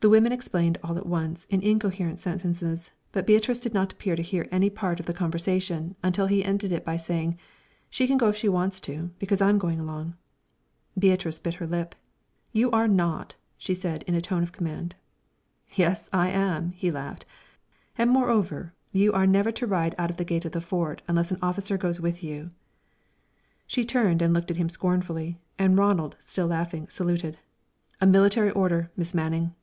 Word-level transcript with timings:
The 0.00 0.08
women 0.08 0.30
explained 0.30 0.78
all 0.80 0.96
at 0.96 1.06
once, 1.08 1.44
in 1.46 1.60
incoherent 1.60 2.20
sentences; 2.20 2.92
but 3.10 3.26
Beatrice 3.26 3.58
did 3.58 3.74
not 3.74 3.92
appear 3.92 4.14
to 4.14 4.22
hear 4.22 4.46
any 4.52 4.70
part 4.70 5.00
of 5.00 5.06
the 5.06 5.12
conversation 5.12 5.96
until 6.04 6.26
he 6.26 6.44
ended 6.44 6.70
it 6.70 6.84
by 6.84 6.96
saying, 6.96 7.36
"She 7.90 8.06
can 8.06 8.16
go 8.16 8.28
if 8.28 8.36
she 8.36 8.48
wants 8.48 8.78
to, 8.82 9.10
because 9.18 9.42
I'm 9.42 9.58
going 9.58 9.80
along." 9.80 10.14
Beatrice 10.96 11.40
bit 11.40 11.54
her 11.54 11.66
lip. 11.66 11.96
"You 12.52 12.70
are 12.70 12.86
not," 12.86 13.34
she 13.56 13.74
said, 13.74 14.04
in 14.04 14.14
a 14.14 14.20
tone 14.20 14.44
of 14.44 14.52
command. 14.52 14.94
"Yes, 15.74 16.08
I 16.12 16.28
am," 16.30 16.70
he 16.76 16.92
laughed; 16.92 17.26
"and, 17.96 18.08
moreover, 18.08 18.74
you 18.92 19.12
are 19.14 19.26
never 19.26 19.50
to 19.50 19.66
ride 19.66 19.96
out 19.98 20.10
of 20.10 20.16
the 20.16 20.24
gate 20.24 20.44
of 20.44 20.52
the 20.52 20.60
Fort 20.60 21.02
unless 21.08 21.32
an 21.32 21.40
officer 21.42 21.76
goes 21.76 21.98
with 21.98 22.22
you." 22.22 22.50
She 23.66 23.84
turned 23.84 24.22
and 24.22 24.32
looked 24.32 24.52
at 24.52 24.58
him 24.58 24.68
scornfully, 24.68 25.40
and 25.58 25.76
Ronald, 25.76 26.16
still 26.20 26.46
laughing, 26.46 26.86
saluted. 26.88 27.36
"A 28.00 28.06
military 28.06 28.52
order, 28.52 28.92
Miss 28.96 29.12
Manning." 29.12 29.56